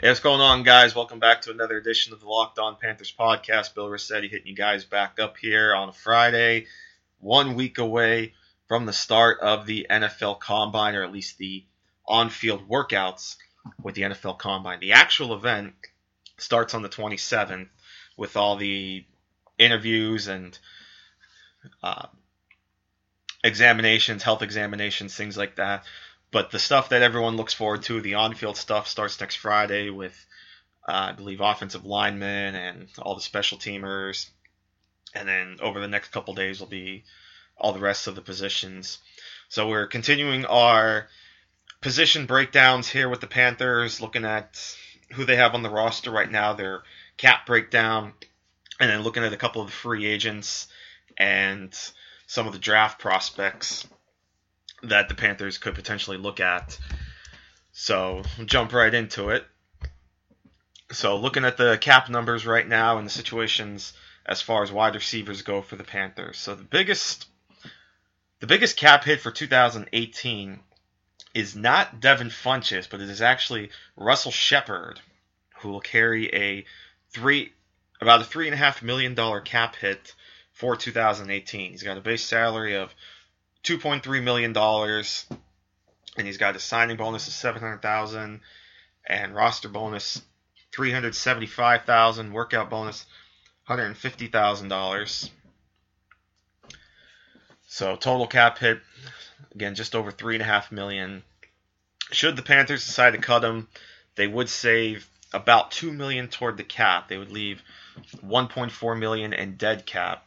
[0.00, 0.94] Hey, what's going on, guys?
[0.94, 3.74] Welcome back to another edition of the Locked On Panthers podcast.
[3.74, 6.66] Bill Rossetti hitting you guys back up here on a Friday,
[7.20, 8.34] one week away
[8.66, 11.64] from the start of the NFL Combine, or at least the
[12.06, 13.36] on-field workouts
[13.82, 14.80] with the NFL Combine.
[14.80, 15.74] The actual event
[16.38, 17.68] starts on the 27th
[18.16, 19.04] with all the
[19.58, 20.58] interviews and
[21.84, 22.08] uh,
[23.44, 25.84] examinations, health examinations, things like that.
[26.34, 30.26] But the stuff that everyone looks forward to, the on-field stuff, starts next Friday with,
[30.88, 34.28] uh, I believe, offensive linemen and all the special teamers.
[35.14, 37.04] And then over the next couple days will be
[37.56, 38.98] all the rest of the positions.
[39.48, 41.06] So we're continuing our
[41.80, 44.58] position breakdowns here with the Panthers, looking at
[45.12, 46.82] who they have on the roster right now, their
[47.16, 48.12] cap breakdown,
[48.80, 50.66] and then looking at a couple of the free agents
[51.16, 51.72] and
[52.26, 53.86] some of the draft prospects
[54.88, 56.78] that the Panthers could potentially look at.
[57.72, 59.44] So jump right into it.
[60.92, 63.92] So looking at the cap numbers right now and the situations
[64.26, 66.38] as far as wide receivers go for the Panthers.
[66.38, 67.26] So the biggest
[68.40, 70.60] the biggest cap hit for 2018
[71.34, 75.00] is not Devin Funchess, but it is actually Russell Shepard,
[75.60, 76.64] who will carry a
[77.10, 77.52] three
[78.00, 80.14] about a three and a half million dollar cap hit
[80.52, 81.72] for 2018.
[81.72, 82.94] He's got a base salary of
[83.64, 85.26] 2.3 million dollars,
[86.16, 88.40] and he's got a signing bonus of 700,000
[89.06, 90.20] and roster bonus
[90.72, 93.06] 375,000, workout bonus
[93.66, 95.30] 150,000 dollars.
[97.66, 98.80] So total cap hit
[99.54, 101.22] again just over three and a half million.
[102.12, 103.68] Should the Panthers decide to cut him,
[104.14, 107.08] they would save about two million toward the cap.
[107.08, 107.62] They would leave
[108.24, 110.26] 1.4 million in dead cap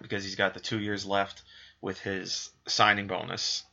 [0.00, 1.42] because he's got the two years left
[1.80, 3.64] with his signing bonus.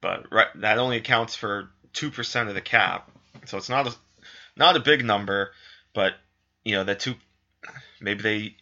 [0.00, 3.10] But right, that only accounts for two percent of the cap,
[3.46, 3.94] so it's not a
[4.56, 5.52] not a big number.
[5.92, 6.14] But
[6.64, 7.14] you know that two,
[8.00, 8.56] maybe they,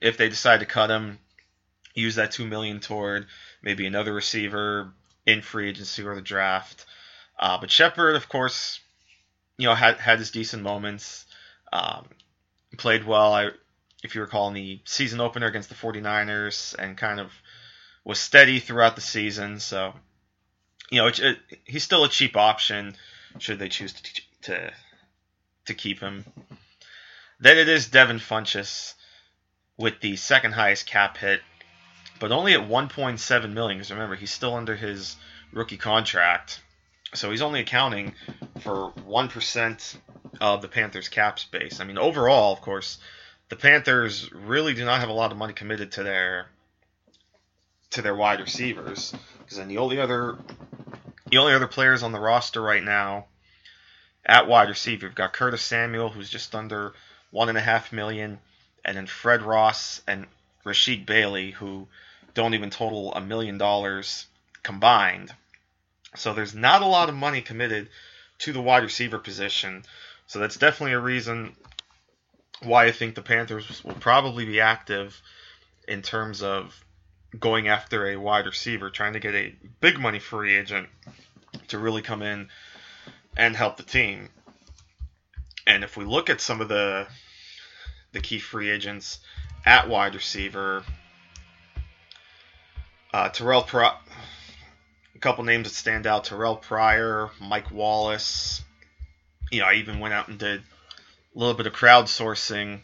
[0.00, 1.18] if they decide to cut him,
[1.94, 3.26] use that two million toward
[3.62, 4.92] maybe another receiver
[5.26, 6.86] in free agency or the draft.
[7.38, 8.80] Uh, but Shepard, of course,
[9.58, 11.26] you know had had his decent moments,
[11.72, 12.06] um,
[12.78, 13.34] played well.
[13.34, 13.50] I
[14.06, 17.30] if you recall, in the season opener against the 49ers and kind of
[18.04, 19.60] was steady throughout the season.
[19.60, 19.92] So,
[20.90, 22.96] you know, it, it, he's still a cheap option
[23.38, 24.72] should they choose to, to,
[25.66, 26.24] to keep him.
[27.38, 28.94] Then it is Devin Funchess
[29.76, 31.40] with the second highest cap hit,
[32.18, 33.78] but only at 1.7 million.
[33.78, 35.16] Because remember, he's still under his
[35.52, 36.62] rookie contract,
[37.12, 38.14] so he's only accounting
[38.60, 39.98] for one percent
[40.40, 41.80] of the Panthers' cap space.
[41.80, 42.98] I mean, overall, of course,
[43.48, 46.46] the Panthers really do not have a lot of money committed to their
[47.90, 50.36] to their wide receivers because then the only other
[51.30, 53.26] the only other players on the roster right now
[54.26, 56.94] at wide receiver, you've got Curtis Samuel, who's just under
[57.30, 58.38] one and a half million,
[58.84, 60.26] and then Fred Ross and
[60.64, 61.86] Rashid Bailey, who
[62.34, 64.26] don't even total a million dollars
[64.62, 65.32] combined.
[66.16, 67.88] So there's not a lot of money committed
[68.38, 69.84] to the wide receiver position.
[70.26, 71.54] So that's definitely a reason
[72.62, 75.20] why I think the Panthers will probably be active
[75.86, 76.84] in terms of
[77.38, 80.88] going after a wide receiver, trying to get a big money free agent
[81.68, 82.48] to really come in
[83.36, 84.28] and help the team.
[85.66, 87.06] And if we look at some of the
[88.12, 89.18] the key free agents
[89.64, 90.84] at wide receiver,
[93.12, 98.62] uh, Terrell Pro- a couple names that stand out: Terrell Pryor, Mike Wallace.
[99.50, 100.62] You know, I even went out and did
[101.36, 102.80] little bit of crowdsourcing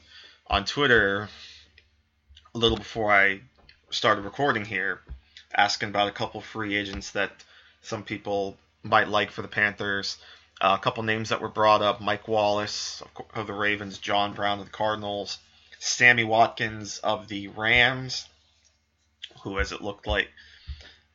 [0.46, 1.28] on Twitter
[2.54, 3.40] a little before I
[3.88, 5.00] started recording here,
[5.54, 7.32] asking about a couple free agents that
[7.80, 10.18] some people might like for the Panthers.
[10.60, 13.02] Uh, a couple names that were brought up: Mike Wallace
[13.34, 15.38] of the Ravens, John Brown of the Cardinals,
[15.78, 18.28] Sammy Watkins of the Rams,
[19.42, 20.28] who, as it looked like,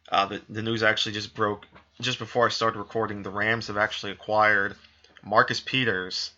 [0.09, 1.67] uh, the, the news actually just broke
[2.01, 3.21] just before I started recording.
[3.21, 4.75] The Rams have actually acquired
[5.23, 6.31] Marcus Peters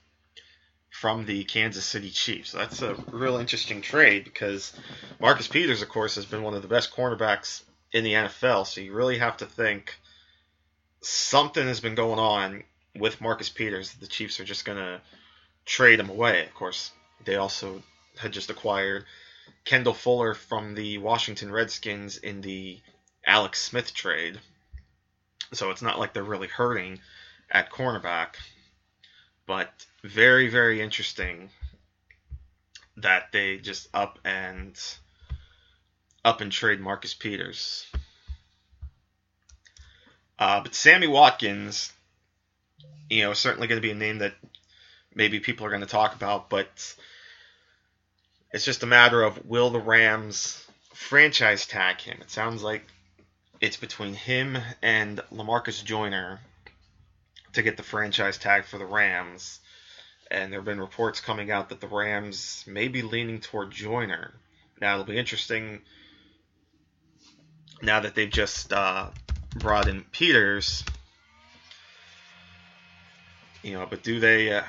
[0.90, 2.52] from the Kansas City Chiefs.
[2.52, 4.74] That's a real interesting trade because
[5.20, 8.66] Marcus Peters, of course, has been one of the best cornerbacks in the NFL.
[8.66, 9.96] So you really have to think
[11.02, 12.64] something has been going on
[12.96, 13.94] with Marcus Peters.
[13.94, 15.02] The Chiefs are just going to
[15.66, 16.46] trade him away.
[16.46, 16.92] Of course,
[17.26, 17.82] they also
[18.18, 19.06] had just acquired
[19.66, 22.80] Kendall Fuller from the Washington Redskins in the
[23.26, 24.40] Alex Smith trade.
[25.54, 27.00] So it's not like they're really hurting
[27.50, 28.36] at cornerback.
[29.50, 29.74] But
[30.04, 31.50] very, very interesting
[32.98, 34.80] that they just up and
[36.24, 37.88] up and trade Marcus Peters.
[40.38, 41.92] Uh, but Sammy Watkins,
[43.10, 44.36] you know, certainly going to be a name that
[45.16, 46.96] maybe people are going to talk about, but
[48.52, 50.64] it's just a matter of will the Rams
[50.94, 52.20] franchise tag him?
[52.22, 52.84] It sounds like
[53.60, 56.40] it's between him and Lamarcus Joyner
[57.54, 59.60] to get the franchise tag for the Rams.
[60.32, 64.34] And there have been reports coming out that the Rams may be leaning toward Joyner.
[64.80, 65.82] Now it'll be interesting
[67.82, 69.10] now that they've just uh,
[69.56, 70.84] brought in Peters.
[73.64, 74.64] You know, but do they uh,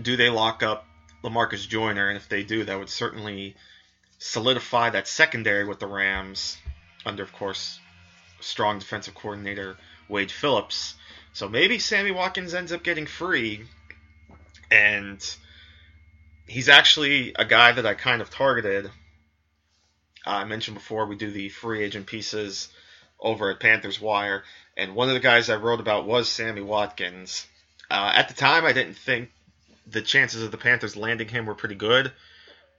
[0.00, 0.86] do they lock up
[1.22, 2.08] Lamarcus Joyner?
[2.08, 3.54] And if they do, that would certainly
[4.18, 6.56] solidify that secondary with the Rams
[7.04, 7.78] under, of course,
[8.40, 9.76] strong defensive coordinator
[10.08, 10.94] Wade Phillips.
[11.32, 13.64] So maybe Sammy Watkins ends up getting free,
[14.70, 15.18] and
[16.46, 18.86] he's actually a guy that I kind of targeted.
[20.26, 22.68] Uh, I mentioned before we do the free agent pieces
[23.18, 24.44] over at Panthers Wire,
[24.76, 27.46] and one of the guys I wrote about was Sammy Watkins.
[27.90, 29.30] Uh, at the time, I didn't think
[29.86, 32.12] the chances of the Panthers landing him were pretty good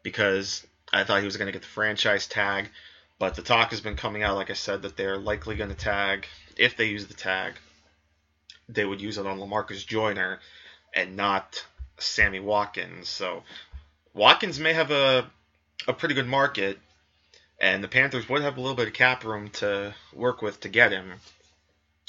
[0.04, 2.70] because I thought he was going to get the franchise tag.
[3.20, 5.76] But the talk has been coming out, like I said, that they're likely going to
[5.76, 6.28] tag,
[6.58, 7.54] if they use the tag,
[8.74, 10.40] they would use it on Lamarcus Joyner
[10.94, 11.66] and not
[11.98, 13.10] Sammy Watkins.
[13.10, 13.44] So
[14.14, 15.30] Watkins may have a,
[15.88, 16.78] a pretty good market,
[17.60, 20.70] and the Panthers would have a little bit of cap room to work with to
[20.70, 21.14] get him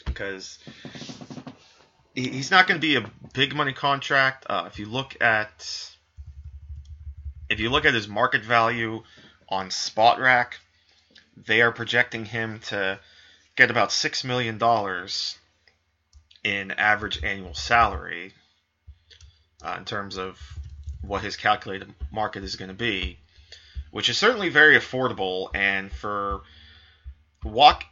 [0.05, 0.59] because
[2.15, 4.47] he's not going to be a big money contract.
[4.49, 5.91] Uh, if you look at
[7.49, 9.03] if you look at his market value
[9.49, 10.55] on Spotrac,
[11.47, 12.99] they are projecting him to
[13.57, 15.39] get about six million dollars
[16.45, 18.33] in average annual salary
[19.63, 20.39] uh, in terms of
[21.03, 23.19] what his calculated market is going to be,
[23.91, 25.49] which is certainly very affordable.
[25.55, 26.43] And for
[27.43, 27.85] walk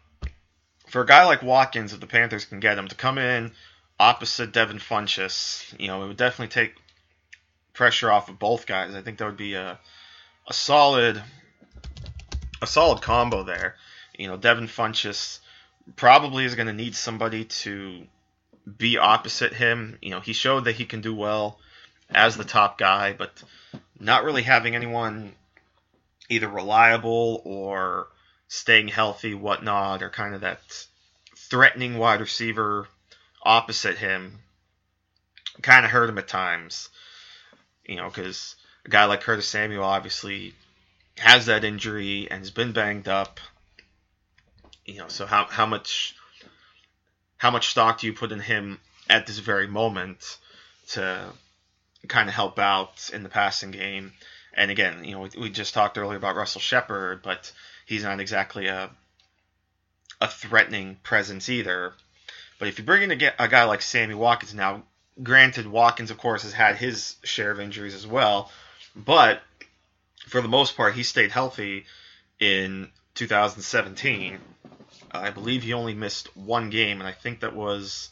[0.89, 3.53] for a guy like Watkins, if the Panthers can get him to come in
[3.99, 6.75] opposite Devin Funchess, you know, it would definitely take
[7.73, 8.95] pressure off of both guys.
[8.95, 9.79] I think that would be a
[10.49, 11.23] a solid
[12.61, 13.77] a solid combo there.
[14.19, 15.39] You know, Devin Funchess
[15.97, 18.07] probably is going to need somebody to
[18.79, 19.99] be opposite him.
[20.03, 21.59] You know, he showed that he can do well
[22.11, 23.43] as the top guy, but
[23.99, 25.35] not really having anyone
[26.29, 28.09] either reliable or
[28.49, 30.61] staying healthy, whatnot, or kind of that
[31.37, 32.87] threatening wide receiver
[33.43, 34.39] opposite him
[35.61, 36.89] kind of hurt him at times.
[37.85, 38.57] You know, because
[38.87, 40.55] a guy like Curtis Samuel obviously
[41.19, 43.41] has that injury and has been banged up.
[44.85, 46.15] You know, so how how much
[47.43, 48.79] how much stock do you put in him
[49.11, 50.39] at this very moment
[50.87, 51.25] to
[52.07, 54.13] kind of help out in the passing game?
[54.55, 57.51] And again, you know, we, we just talked earlier about Russell Shepard, but
[57.85, 58.91] he's not exactly a
[60.21, 61.95] a threatening presence either.
[62.61, 64.85] But if you bring in a, a guy like Sammy Watkins now,
[65.21, 68.53] granted, Watkins of course has had his share of injuries as well,
[68.95, 69.43] but
[70.29, 71.87] for the most part, he stayed healthy
[72.39, 74.39] in 2017.
[75.13, 78.11] I believe he only missed one game, and I think that was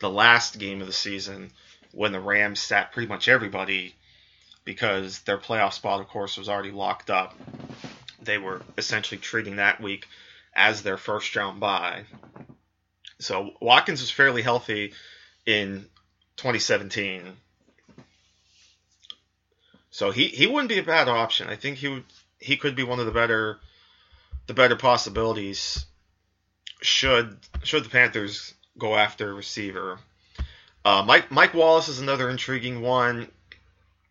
[0.00, 1.50] the last game of the season
[1.92, 3.94] when the Rams sat pretty much everybody
[4.64, 7.34] because their playoff spot, of course, was already locked up.
[8.22, 10.06] They were essentially treating that week
[10.54, 12.04] as their first round bye.
[13.18, 14.92] So Watkins was fairly healthy
[15.46, 15.86] in
[16.36, 17.36] 2017.
[19.90, 21.48] So he, he wouldn't be a bad option.
[21.48, 22.04] I think he would
[22.38, 23.58] he could be one of the better
[24.46, 25.86] the better possibilities
[26.84, 29.98] should should the Panthers go after a receiver.
[30.84, 33.28] Uh, Mike Mike Wallace is another intriguing one.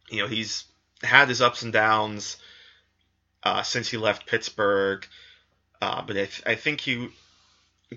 [0.10, 0.66] You know, he's
[1.04, 2.38] had his ups and downs
[3.44, 5.06] uh, since he left Pittsburgh,
[5.82, 7.10] uh, but I, th- I, think he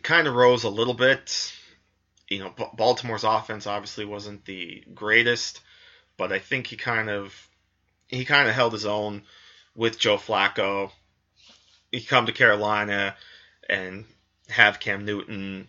[0.03, 1.53] kind of rose a little bit.
[2.29, 5.61] You know, B- Baltimore's offense obviously wasn't the greatest,
[6.17, 7.49] but I think he kind of
[8.09, 9.23] he kind of held his own
[9.75, 10.91] with Joe Flacco.
[11.93, 13.15] He come to Carolina
[13.69, 14.05] and
[14.49, 15.69] have Cam Newton.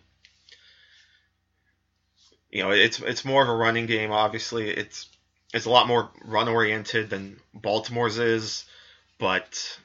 [2.50, 4.10] You know, it's it's more of a running game.
[4.10, 5.08] Obviously, it's
[5.52, 8.64] it's a lot more run oriented than Baltimore's is,
[9.18, 9.78] but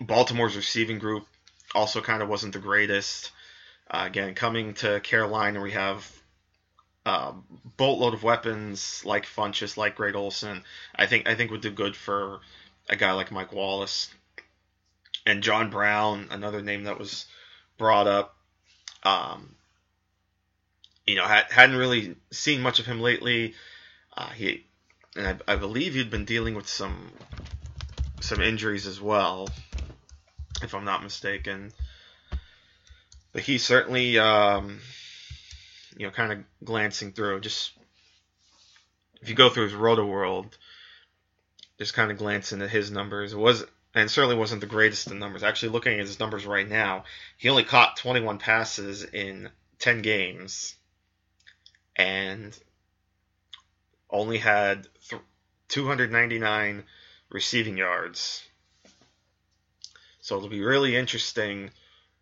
[0.00, 1.26] Baltimore's receiving group
[1.74, 3.32] also kind of wasn't the greatest.
[3.88, 6.10] Uh, again, coming to Carolina, we have
[7.04, 7.32] uh,
[7.76, 10.64] boatload of weapons like Funchess, like Greg Olsen.
[10.94, 12.40] I think I think would do good for
[12.88, 14.10] a guy like Mike Wallace
[15.24, 17.26] and John Brown, another name that was
[17.78, 18.36] brought up.
[19.02, 19.54] Um,
[21.06, 23.54] you know, had, hadn't really seen much of him lately.
[24.16, 24.66] Uh, he
[25.14, 27.12] and I, I, believe he'd been dealing with some
[28.20, 29.48] some injuries as well,
[30.62, 31.72] if I'm not mistaken.
[33.32, 34.80] But he certainly um,
[35.96, 37.72] you know, kind of glancing through, just
[39.22, 40.52] if you go through his Rotoworld,
[41.78, 43.64] just kind of glancing at his numbers, it was
[43.96, 45.42] and certainly wasn't the greatest in numbers.
[45.42, 47.04] Actually, looking at his numbers right now,
[47.38, 49.48] he only caught 21 passes in
[49.78, 50.76] 10 games,
[51.96, 52.56] and
[54.10, 54.86] only had
[55.68, 56.84] 299
[57.30, 58.44] receiving yards.
[60.20, 61.70] So it'll be really interesting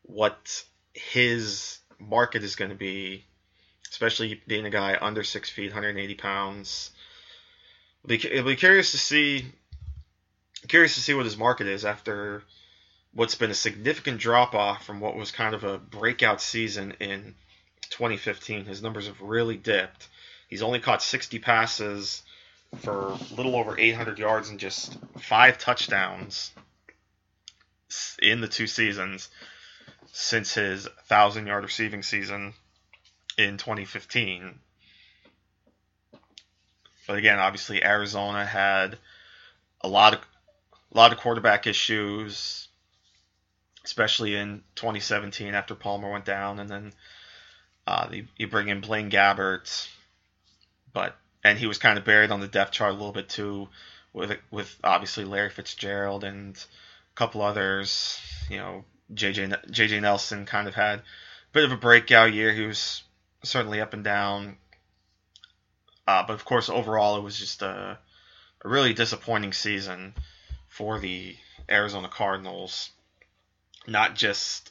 [0.02, 3.24] what his market is going to be,
[3.90, 6.92] especially being a guy under six feet, 180 pounds.
[8.04, 9.46] It'll be, it'll be curious to see
[10.68, 12.42] curious to see what his market is after
[13.12, 17.35] what's been a significant drop off from what was kind of a breakout season in
[17.90, 18.64] 2015.
[18.64, 20.09] His numbers have really dipped.
[20.49, 22.23] He's only caught 60 passes
[22.78, 26.50] for a little over 800 yards and just five touchdowns
[28.21, 29.28] in the two seasons
[30.12, 32.54] since his 1,000 yard receiving season
[33.38, 34.59] in 2015.
[37.06, 38.99] But again, obviously, Arizona had
[39.80, 40.21] a lot of
[40.94, 42.68] a lot of quarterback issues,
[43.84, 46.92] especially in 2017 after Palmer went down, and then
[47.86, 49.88] uh, you, bring in Blaine Gabbert,
[50.92, 53.68] but and he was kind of buried on the depth chart a little bit too,
[54.12, 58.18] with with obviously Larry Fitzgerald and a couple others.
[58.48, 61.02] You know, JJ JJ Nelson kind of had a
[61.52, 62.52] bit of a breakout year.
[62.52, 63.02] He was
[63.42, 64.56] certainly up and down,
[66.06, 67.98] uh, but of course overall it was just a,
[68.64, 70.14] a really disappointing season
[70.74, 71.36] for the
[71.70, 72.90] Arizona Cardinals.
[73.86, 74.70] Not just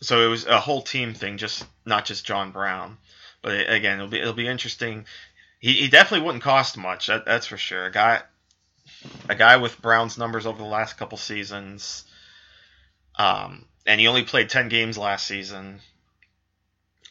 [0.00, 2.98] so it was a whole team thing, just not just John Brown.
[3.42, 5.06] But it, again, it'll be it'll be interesting.
[5.60, 7.06] He, he definitely wouldn't cost much.
[7.06, 7.86] That, that's for sure.
[7.86, 8.22] A guy
[9.28, 12.04] a guy with Brown's numbers over the last couple seasons.
[13.16, 15.80] Um, and he only played 10 games last season.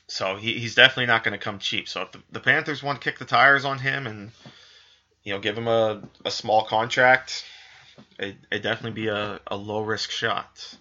[0.07, 1.87] So he, he's definitely not going to come cheap.
[1.87, 4.31] So if the, the, Panthers want to kick the tires on him and
[5.23, 7.45] you know give him a, a small contract,
[8.20, 10.77] it, would definitely be a, a low risk shot.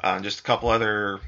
[0.00, 1.20] Uh, just a couple other,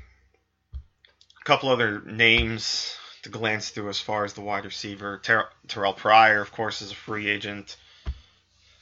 [1.45, 5.21] couple other names to glance through as far as the wide receiver.
[5.23, 7.77] Ter- Terrell Pryor, of course, is a free agent,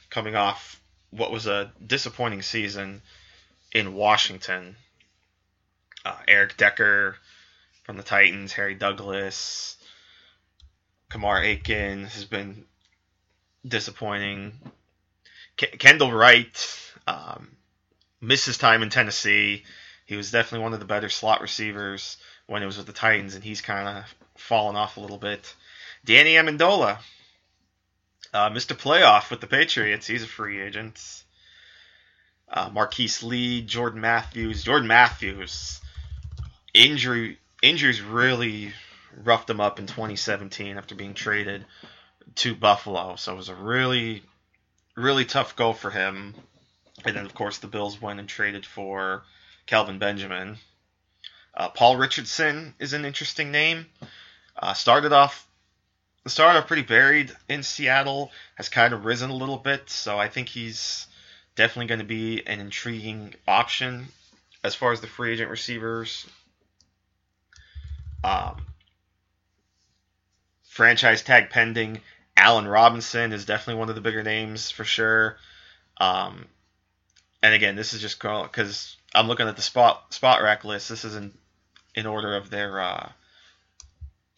[0.09, 0.79] coming off
[1.11, 3.01] what was a disappointing season
[3.73, 4.75] in Washington.
[6.05, 7.17] Uh, Eric Decker
[7.83, 9.75] from the Titans, Harry Douglas,
[11.09, 12.65] Kamar Aiken has been
[13.67, 14.53] disappointing.
[15.57, 17.55] K- Kendall Wright um,
[18.21, 19.63] missed his time in Tennessee.
[20.05, 23.35] He was definitely one of the better slot receivers when it was with the Titans,
[23.35, 25.53] and he's kind of fallen off a little bit.
[26.05, 26.97] Danny Amendola,
[28.33, 28.75] uh, Mr.
[28.75, 30.07] Playoff with the Patriots.
[30.07, 31.23] He's a free agent.
[32.51, 34.63] Uh, Marquise Lee, Jordan Matthews.
[34.63, 35.81] Jordan Matthews,
[36.73, 38.73] injury injuries really
[39.23, 41.65] roughed him up in 2017 after being traded
[42.35, 43.15] to Buffalo.
[43.15, 44.23] So it was a really,
[44.95, 46.35] really tough go for him.
[47.05, 49.23] And then, of course, the Bills went and traded for
[49.65, 50.57] Kelvin Benjamin.
[51.53, 53.85] Uh, Paul Richardson is an interesting name.
[54.57, 55.47] Uh, started off
[56.27, 60.27] started off pretty buried in Seattle, has kind of risen a little bit, so I
[60.27, 61.07] think he's
[61.55, 64.07] definitely going to be an intriguing option
[64.63, 66.27] as far as the free agent receivers.
[68.23, 68.61] Um,
[70.63, 72.01] franchise tag pending.
[72.39, 75.35] Allen Robinson is definitely one of the bigger names for sure.
[75.97, 76.45] Um,
[77.43, 80.87] and again, this is just because I'm looking at the spot Spotrac list.
[80.87, 81.33] This is in
[81.95, 83.09] in order of their uh,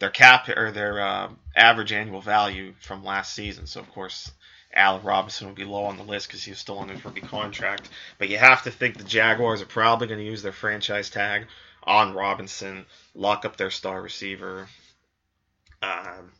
[0.00, 3.68] their cap or their uh, average annual value from last season.
[3.68, 4.32] So of course,
[4.74, 7.88] Allen Robinson will be low on the list because he still on his rookie contract.
[8.18, 11.46] But you have to think the Jaguars are probably going to use their franchise tag
[11.84, 14.66] on Robinson, lock up their star receiver.
[15.82, 16.32] Um,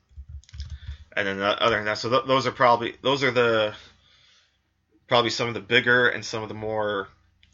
[1.17, 3.75] and then other than that, so th- those are probably those are the
[5.09, 7.09] probably some of the bigger and some of the more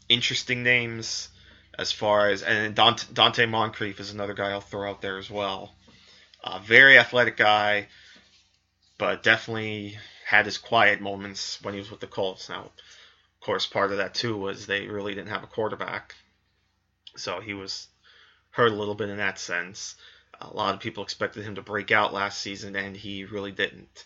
[0.07, 1.29] interesting names
[1.77, 5.29] as far as and Dante, Donte Moncrief is another guy I'll throw out there as
[5.29, 5.73] well.
[6.43, 7.87] Uh, very athletic guy,
[8.97, 12.49] but definitely had his quiet moments when he was with the Colts.
[12.49, 16.15] Now, of course, part of that too was they really didn't have a quarterback,
[17.15, 17.87] so he was
[18.51, 19.95] hurt a little bit in that sense.
[20.41, 24.05] A lot of people expected him to break out last season, and he really didn't.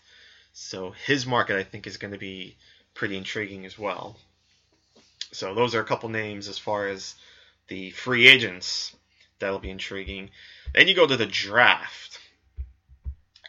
[0.54, 2.58] So his market, I think, is going to be
[2.94, 4.18] pretty intriguing as well.
[5.32, 7.16] So those are a couple names as far as
[7.68, 8.96] the free agents
[9.40, 10.30] that'll be intriguing.
[10.74, 12.20] Then you go to the draft.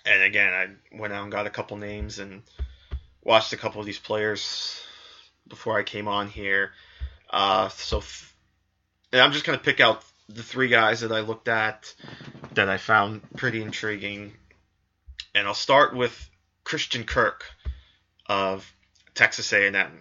[0.07, 2.43] And again, I went out and got a couple names and
[3.23, 4.83] watched a couple of these players
[5.49, 6.73] before I came on here.
[7.31, 8.03] Uh, so
[9.13, 11.95] and I'm just gonna pick out the three guys that I looked at
[12.55, 14.33] that I found pretty intriguing,
[15.35, 16.31] and I'll start with
[16.63, 17.45] Christian Kirk
[18.27, 18.71] of
[19.15, 20.01] Texas A&M.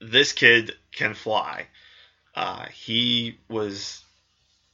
[0.00, 1.66] This kid can fly.
[2.34, 4.02] Uh, he was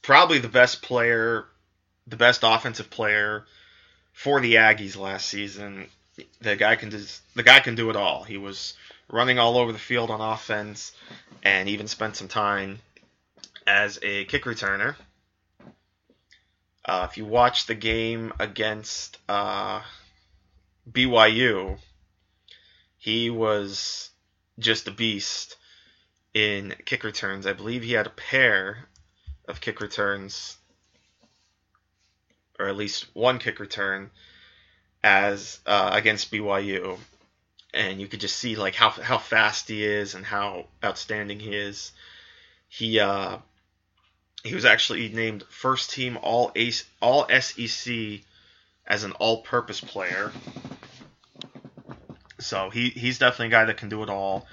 [0.01, 1.45] probably the best player,
[2.05, 3.45] the best offensive player
[4.13, 5.87] for the Aggies last season.
[6.41, 6.89] The guy can
[7.35, 8.23] the guy can do it all.
[8.23, 8.75] He was
[9.09, 10.91] running all over the field on offense,
[11.43, 12.79] and even spent some time
[13.67, 14.95] as a kick returner.
[16.85, 19.81] Uh, if you watch the game against uh,
[20.89, 21.77] BYU,
[22.97, 24.09] he was
[24.57, 25.57] just a beast
[26.33, 27.45] in kick returns.
[27.45, 28.87] I believe he had a pair
[29.49, 30.55] of kick returns,
[32.57, 34.09] or at least one kick return,
[35.03, 36.97] as uh, against BYU,
[37.73, 41.53] and you could just see like how how fast he is and how outstanding he
[41.53, 41.91] is.
[42.69, 43.37] He uh,
[44.43, 48.21] he was actually named first team All Ace All SEC
[48.85, 50.31] as an all-purpose player.
[52.39, 54.47] So he he's definitely a guy that can do it all,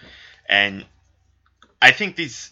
[0.49, 0.85] and
[1.81, 2.51] I think these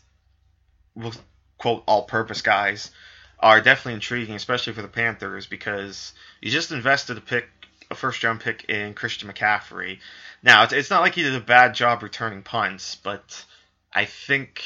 [0.95, 1.15] will
[1.59, 2.91] quote all-purpose guys
[3.39, 7.49] are definitely intriguing, especially for the Panthers because you just invested a pick,
[7.91, 9.99] a first-round pick in Christian McCaffrey.
[10.43, 13.45] Now it's, it's not like he did a bad job returning punts, but
[13.93, 14.63] I think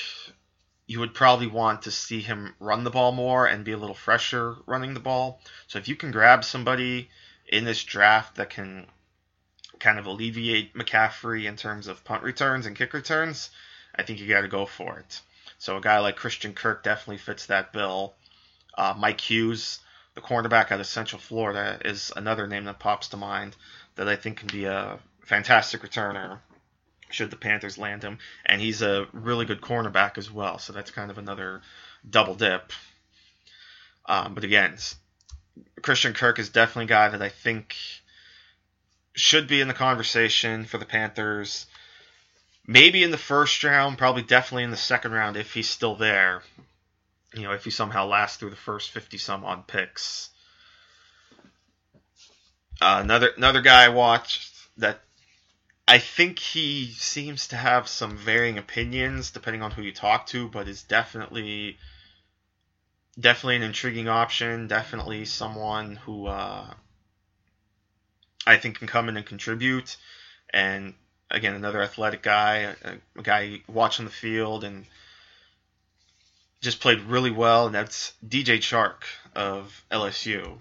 [0.86, 3.94] you would probably want to see him run the ball more and be a little
[3.94, 5.40] fresher running the ball.
[5.66, 7.10] So if you can grab somebody
[7.48, 8.86] in this draft that can
[9.78, 13.50] kind of alleviate McCaffrey in terms of punt returns and kick returns,
[13.94, 15.20] I think you got to go for it.
[15.58, 18.14] So a guy like Christian Kirk definitely fits that bill.
[18.76, 19.80] Uh, Mike Hughes,
[20.14, 23.56] the cornerback out of Central Florida, is another name that pops to mind
[23.96, 26.38] that I think can be a fantastic returner
[27.10, 28.18] should the Panthers land him.
[28.44, 31.62] And he's a really good cornerback as well, so that's kind of another
[32.08, 32.72] double dip.
[34.06, 34.76] Um, but again,
[35.82, 37.76] Christian Kirk is definitely a guy that I think
[39.14, 41.66] should be in the conversation for the Panthers.
[42.66, 46.42] Maybe in the first round, probably definitely in the second round if he's still there.
[47.34, 50.30] You know, if he somehow lasts through the first 50 some odd picks.
[52.80, 55.00] Uh, another another guy I watched that
[55.88, 60.48] I think he seems to have some varying opinions depending on who you talk to,
[60.48, 61.78] but is definitely
[63.18, 64.66] definitely an intriguing option.
[64.66, 66.74] Definitely someone who uh,
[68.46, 69.96] I think can come in and contribute.
[70.52, 70.94] And
[71.30, 74.86] again, another athletic guy, a, a guy watching the field and
[76.60, 77.66] just played really well.
[77.66, 79.04] And that's DJ Chark
[79.36, 80.58] of LSU.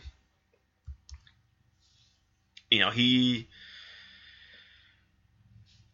[2.70, 3.48] You know, he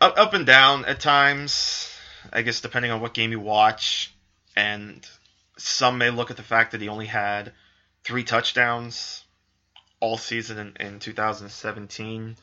[0.02, 1.88] up, up and down at times.
[2.34, 4.14] I guess depending on what game you watch,
[4.56, 5.08] and
[5.58, 7.54] some may look at the fact that he only had
[8.04, 9.24] three touchdowns
[10.00, 12.36] all season in, in 2017.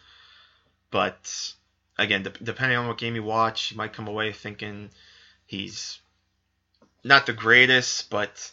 [0.91, 1.53] But
[1.99, 4.91] again, de- depending on what game you watch, you might come away thinking
[5.47, 6.01] he's
[7.05, 8.51] not the greatest, but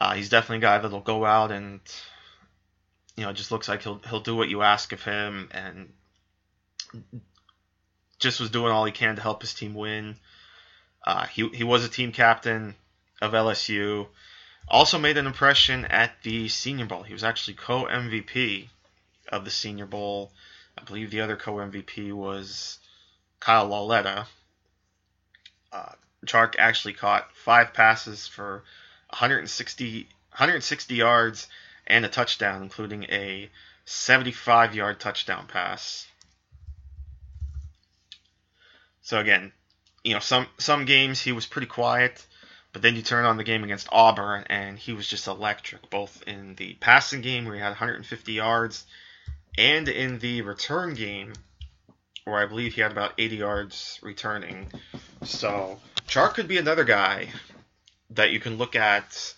[0.00, 1.80] uh, he's definitely a guy that'll go out and
[3.16, 5.90] you know it just looks like he'll he'll do what you ask of him and
[8.18, 10.16] just was doing all he can to help his team win.
[11.04, 12.74] Uh, he he was a team captain
[13.20, 14.08] of LSU.
[14.68, 17.04] Also made an impression at the Senior Bowl.
[17.04, 18.68] He was actually co MVP
[19.28, 20.32] of the Senior Bowl.
[20.76, 22.78] I believe the other co MVP was
[23.38, 24.26] Kyle Lauletta.
[25.72, 25.92] Uh,
[26.26, 28.64] Chark actually caught five passes for
[29.10, 31.48] 160, 160 yards
[31.86, 33.48] and a touchdown, including a
[33.84, 36.06] 75 yard touchdown pass.
[39.06, 39.52] So again,
[40.02, 42.26] you know, some some games he was pretty quiet,
[42.72, 46.24] but then you turn on the game against Auburn and he was just electric, both
[46.26, 48.84] in the passing game where he had 150 yards
[49.56, 51.34] and in the return game
[52.24, 54.66] where I believe he had about 80 yards returning.
[55.22, 57.28] So Chark could be another guy
[58.10, 59.34] that you can look at,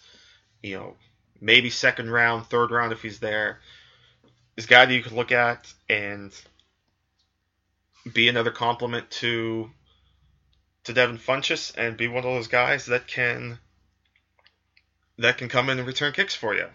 [0.62, 0.96] you know,
[1.42, 3.60] maybe second round, third round if he's there.
[4.56, 6.32] This guy that you could look at and
[8.12, 9.70] be another compliment to
[10.84, 13.58] to Devin Funchess and be one of those guys that can
[15.18, 16.66] that can come in and return kicks for you.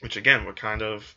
[0.00, 1.16] Which again would kind of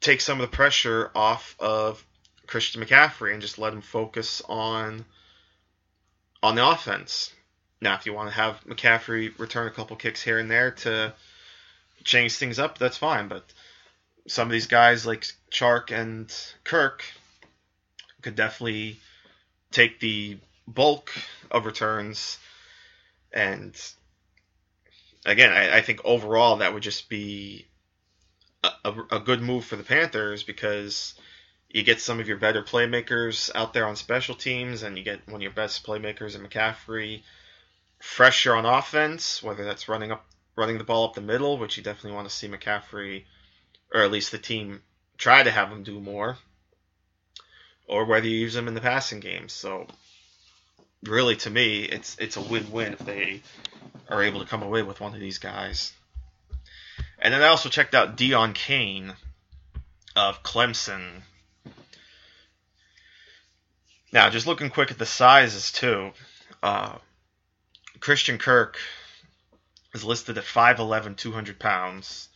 [0.00, 2.04] take some of the pressure off of
[2.46, 5.04] Christian McCaffrey and just let him focus on
[6.42, 7.32] on the offense.
[7.80, 11.14] Now, if you want to have McCaffrey return a couple kicks here and there to
[12.02, 13.28] change things up, that's fine.
[13.28, 13.44] But
[14.26, 16.32] some of these guys like Chark and
[16.64, 17.04] Kirk
[18.24, 18.98] could definitely
[19.70, 21.12] take the bulk
[21.50, 22.38] of returns.
[23.32, 23.78] And
[25.26, 27.66] again, I, I think overall that would just be
[28.62, 31.14] a, a, a good move for the Panthers because
[31.68, 35.26] you get some of your better playmakers out there on special teams, and you get
[35.26, 37.22] one of your best playmakers in McCaffrey,
[37.98, 40.24] fresher on offense, whether that's running up,
[40.56, 43.24] running the ball up the middle, which you definitely want to see McCaffrey,
[43.92, 44.82] or at least the team
[45.18, 46.38] try to have him do more,
[47.86, 49.48] or whether you use him in the passing game.
[49.48, 49.86] So,
[51.02, 53.42] really, to me, it's it's a win-win if they
[54.08, 55.92] are able to come away with one of these guys.
[57.18, 59.14] And then I also checked out Deon Cain
[60.14, 61.22] of Clemson.
[64.12, 66.12] Now, just looking quick at the sizes too.
[66.62, 66.98] Uh,
[68.00, 68.78] Christian Kirk
[69.92, 72.28] is listed at 5'11", 200 pounds.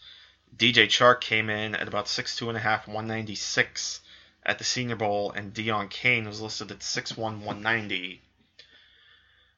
[0.57, 4.01] DJ Chark came in at about 6'2 and a half, 196
[4.49, 8.23] at the Senior Bowl, and Deon Cain was listed at 6'1", 190.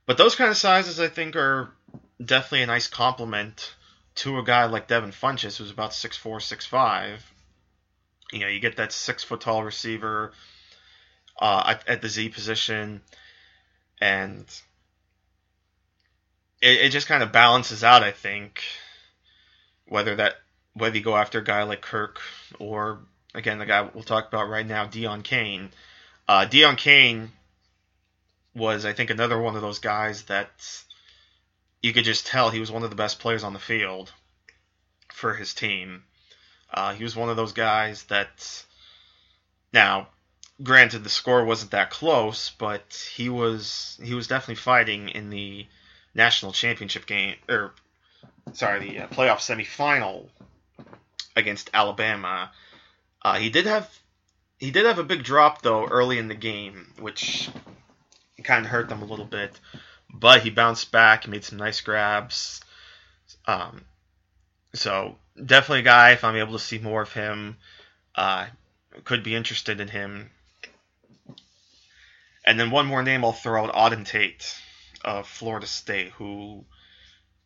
[0.04, 1.70] But those kind of sizes, I think, are
[2.22, 3.72] definitely a nice compliment
[4.16, 7.18] to a guy like Devin Funchess, who's about 6'4", 6'5".
[8.32, 10.32] You know, you get that six foot tall receiver
[11.40, 13.00] uh, at, at, the Z position,
[14.00, 14.44] and
[16.60, 18.02] it, it just kind of balances out.
[18.02, 18.62] I think
[19.86, 20.34] whether that
[20.74, 22.20] whether you go after a guy like Kirk
[22.60, 23.00] or
[23.34, 25.70] again the guy we'll talk about right now, Deon Cain.
[26.28, 27.30] Uh, Deon Cain
[28.54, 30.50] was, I think, another one of those guys that
[31.82, 34.12] you could just tell he was one of the best players on the field
[35.12, 36.04] for his team.
[36.72, 38.64] Uh, he was one of those guys that,
[39.72, 40.08] now,
[40.62, 45.66] granted the score wasn't that close, but he was he was definitely fighting in the
[46.14, 47.72] national championship game or
[48.52, 50.28] sorry the uh, playoff semifinal
[51.36, 52.50] against Alabama.
[53.22, 53.88] Uh, he did have
[54.58, 57.50] he did have a big drop though early in the game, which
[58.42, 59.58] kind of hurt them a little bit.
[60.12, 62.60] But he bounced back, made some nice grabs.
[63.46, 63.82] Um,
[64.74, 66.10] so definitely a guy.
[66.12, 67.56] If I'm able to see more of him,
[68.14, 68.46] uh,
[69.04, 70.30] could be interested in him.
[72.44, 74.56] And then one more name I'll throw out: Auden Tate
[75.04, 76.64] of Florida State, who,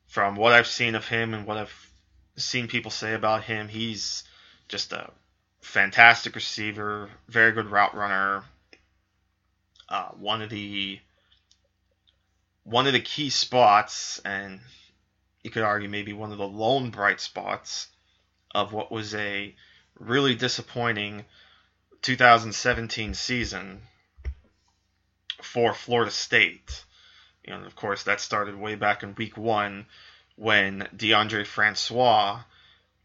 [0.07, 1.91] from what I've seen of him and what I've
[2.37, 4.25] seen people say about him, he's
[4.69, 5.11] just a
[5.65, 8.45] fantastic receiver, very good route runner.
[9.89, 11.01] Uh, one of the
[12.65, 14.61] one of the key spots, and
[15.43, 17.89] you could argue maybe one of the lone bright spots
[18.55, 19.55] of what was a
[19.99, 21.25] really disappointing
[22.03, 23.83] 2017 season
[25.43, 26.85] for Florida State.
[27.45, 29.87] You know, of course, that started way back in week one
[30.37, 32.43] when Deondre Francois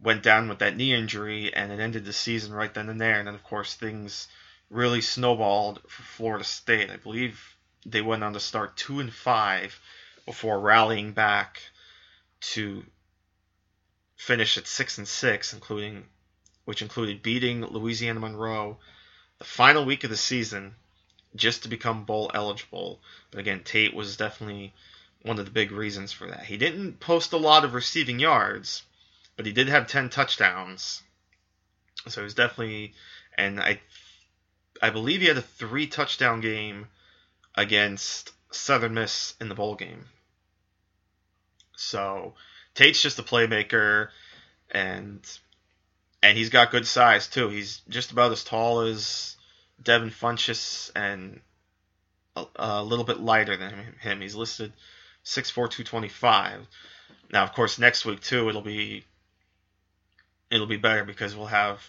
[0.01, 3.19] went down with that knee injury, and it ended the season right then and there.
[3.19, 4.27] And then, of course, things
[4.69, 6.89] really snowballed for Florida State.
[6.89, 9.79] I believe they went on to start two and five
[10.25, 11.62] before rallying back
[12.41, 12.83] to
[14.15, 16.05] finish at six and six, including
[16.65, 18.77] which included beating Louisiana Monroe
[19.39, 20.75] the final week of the season
[21.35, 23.01] just to become bowl eligible.
[23.31, 24.73] But again, Tate was definitely
[25.23, 26.45] one of the big reasons for that.
[26.45, 28.83] He didn't post a lot of receiving yards,
[29.39, 31.02] but he did have 10 touchdowns.
[32.10, 32.93] So he was definitely
[33.38, 33.80] and I
[34.82, 36.88] I believe he had a three touchdown game
[37.56, 40.04] against Southern Miss in the bowl game.
[41.78, 42.34] So
[42.75, 44.10] Tate's just a playmaker,
[44.71, 45.21] and
[46.21, 47.47] and he's got good size too.
[47.47, 49.38] He's just about as tall as
[49.82, 51.39] Devin Funchess and
[52.36, 54.19] a, a little bit lighter than him.
[54.19, 54.73] He's listed
[55.23, 56.67] 6'4", 225.
[57.32, 59.06] Now, of course, next week too, it'll be
[60.51, 61.81] it'll be better because we'll have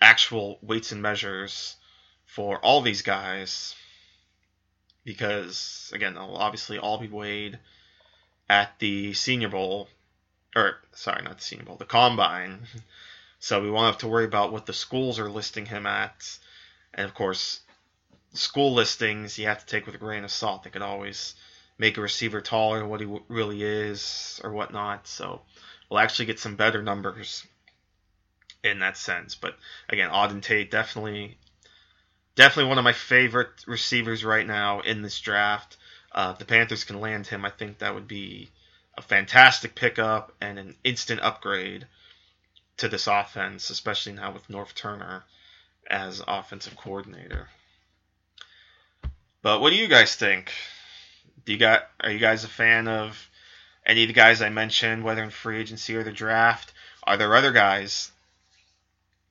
[0.00, 1.76] actual weights and measures
[2.24, 3.74] for all these guys
[5.04, 7.58] because again they'll obviously all be weighed
[8.50, 9.88] at the Senior Bowl,
[10.56, 12.60] or sorry, not the Senior Bowl, the Combine.
[13.42, 16.38] So we won't have to worry about what the schools are listing him at,
[16.92, 17.60] and of course,
[18.34, 20.62] school listings you have to take with a grain of salt.
[20.62, 21.34] They could always
[21.78, 25.06] make a receiver taller than what he really is or whatnot.
[25.06, 25.40] So
[25.88, 27.46] we'll actually get some better numbers
[28.62, 29.34] in that sense.
[29.34, 29.56] But
[29.88, 31.38] again, Auden Tate definitely
[32.36, 35.76] definitely one of my favorite receivers right now in this draft.
[36.12, 38.50] Uh, if the Panthers can land him, I think that would be
[38.96, 41.86] a fantastic pickup and an instant upgrade
[42.78, 45.24] to this offense, especially now with Norv Turner
[45.88, 47.48] as offensive coordinator.
[49.42, 50.52] But what do you guys think?
[51.44, 53.30] Do you got are you guys a fan of
[53.86, 56.72] any of the guys I mentioned, whether in free agency or the draft?
[57.04, 58.12] Are there other guys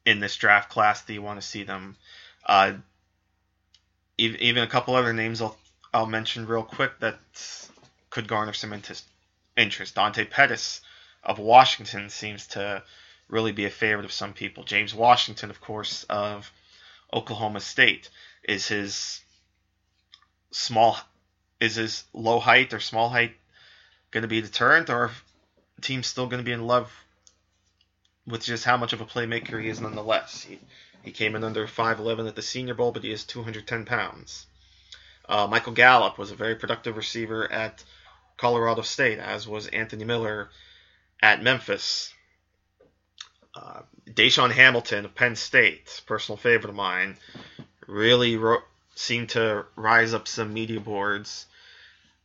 [0.10, 1.96] in this draft class that you want to see them?
[2.46, 2.74] Uh,
[4.18, 5.58] even a couple other names I'll
[5.94, 7.20] I'll mention real quick that
[8.10, 9.96] could garner some interest.
[9.96, 10.82] Dante Pettis
[11.24, 12.84] of Washington seems to
[13.28, 14.64] really be a favorite of some people.
[14.64, 16.52] James Washington, of course, of
[17.14, 18.10] Oklahoma State,
[18.44, 19.22] is his
[20.52, 20.98] small,
[21.60, 23.36] is his low height or small height
[24.12, 25.12] going to be a deterrent, or
[25.82, 26.92] team's still going to be in love
[28.30, 30.44] with just how much of a playmaker he is nonetheless?
[30.44, 30.60] He,
[31.04, 34.46] he came in under 5'11 at the Senior Bowl, but he is 210 pounds.
[35.28, 37.84] Uh, Michael Gallup was a very productive receiver at
[38.38, 40.50] Colorado State, as was Anthony Miller
[41.22, 42.14] at Memphis.
[43.54, 47.18] Uh, DaeSean Hamilton of Penn State, personal favorite of mine,
[47.88, 48.64] really ro-
[48.96, 51.46] seemed to rise up some media boards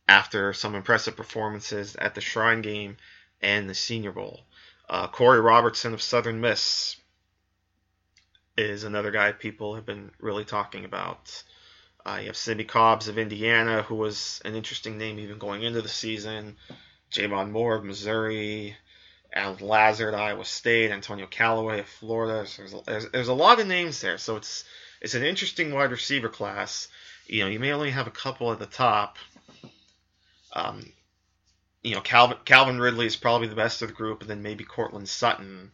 [0.07, 2.97] after some impressive performances at the Shrine Game
[3.41, 4.41] and the Senior Bowl.
[4.89, 6.97] Uh, Korey Robertson of Southern Miss
[8.57, 11.43] is another guy people have been really talking about.
[12.05, 15.81] Uh, you have Simmie Cobbs of Indiana, who was an interesting name even going into
[15.81, 16.55] the season.
[17.11, 18.75] J'Mon Moore of Missouri,
[19.33, 22.47] Al Lazard, Iowa State, Antonio Callaway of Florida.
[22.47, 24.63] So there's, a, there's, there's a lot of names there, so it's
[25.01, 26.87] it's an interesting wide receiver class.
[27.27, 29.17] You know, you may only have a couple at the top.
[30.53, 30.91] Um,
[31.85, 34.63] you know, Calvin Calvin Ridley is probably the best of the group, and then maybe
[34.63, 35.71] Courtland Sutton.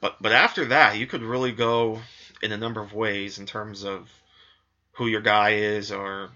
[0.00, 2.00] But but after that, you could really go
[2.42, 4.10] in a number of ways in terms of
[4.92, 6.30] who your guy is or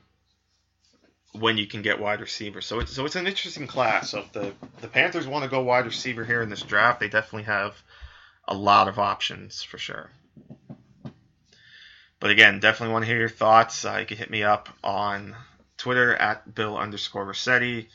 [1.32, 2.60] when you can get wide receiver.
[2.60, 4.10] So it's so it's an interesting class.
[4.10, 7.08] So if the the Panthers want to go wide receiver here in this draft, they
[7.08, 7.74] definitely have
[8.46, 10.10] a lot of options for sure.
[12.20, 13.82] But again, definitely want to hear your thoughts.
[13.86, 15.34] Uh, you can hit me up on
[15.78, 17.88] Twitter at Bill underscore Rossetti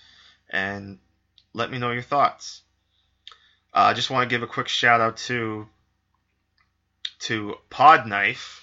[0.50, 1.00] and
[1.54, 2.62] let me know your thoughts.
[3.74, 5.68] Uh, I just want to give a quick shout out to
[7.20, 8.62] to Podknife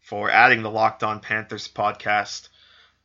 [0.00, 2.48] for adding the Locked On Panthers podcast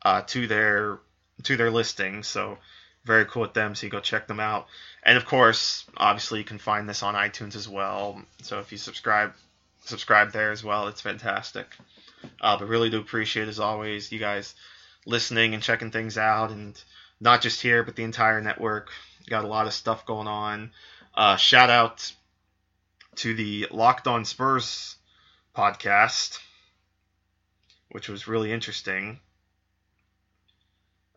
[0.04, 1.00] uh, to their
[1.44, 2.24] to their listing.
[2.24, 2.58] So
[3.06, 3.76] very cool with them.
[3.76, 4.68] So you go check them out.
[5.04, 8.22] And of course, obviously you can find this on iTunes as well.
[8.42, 9.34] So if you subscribe
[9.86, 11.68] subscribe there as well, it's fantastic.
[12.42, 14.54] Uh, but really do appreciate as always you guys
[15.06, 16.82] listening and checking things out, and
[17.19, 18.89] not just here but the entire network.
[19.30, 20.71] Got a lot of stuff going on.
[21.13, 22.12] Uh, shout out
[23.17, 24.95] to the Locked On Spurs
[25.56, 26.39] podcast,
[27.89, 29.19] which was really interesting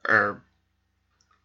[0.08, 0.42] or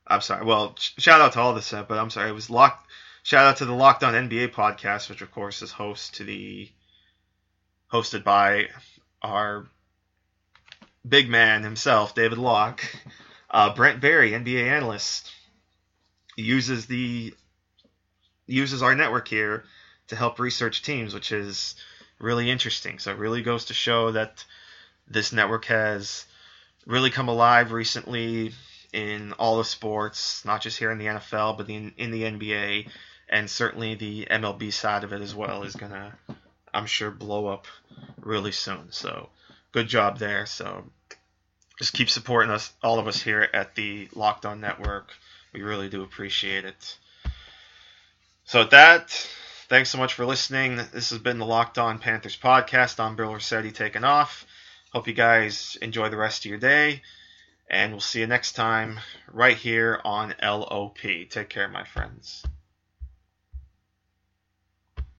[0.07, 0.45] I'm sorry.
[0.45, 2.29] Well, sh- shout out to all this, but I'm sorry.
[2.29, 2.89] It was locked.
[3.23, 6.69] Shout out to the Locked On NBA podcast, which of course is host to the
[7.91, 8.69] hosted by
[9.21, 9.67] our
[11.07, 12.83] big man himself, David Locke.
[13.55, 15.31] Uh, Brent Barry, NBA analyst,
[16.35, 17.33] uses the
[18.47, 19.63] uses our network here
[20.07, 21.75] to help research teams, which is
[22.19, 22.99] really interesting.
[22.99, 24.43] So it really goes to show that
[25.07, 26.25] this network has
[26.85, 28.51] really come alive recently
[28.91, 32.89] in all of sports, not just here in the NFL, but in, in the NBA,
[33.29, 36.13] and certainly the MLB side of it as well is gonna,
[36.73, 37.67] I'm sure, blow up
[38.19, 38.91] really soon.
[38.91, 39.29] So,
[39.71, 40.45] good job there.
[40.45, 40.83] So,
[41.77, 45.11] just keep supporting us, all of us here at the Locked On Network.
[45.53, 46.97] We really do appreciate it.
[48.45, 49.09] So, with that,
[49.69, 50.77] thanks so much for listening.
[50.93, 52.99] This has been the Locked On Panthers podcast.
[52.99, 54.45] I'm Bill Rossetti taking off.
[54.91, 57.01] Hope you guys enjoy the rest of your day.
[57.69, 58.99] And we'll see you next time
[59.31, 60.99] right here on LOP.
[60.99, 62.45] Take care, my friends.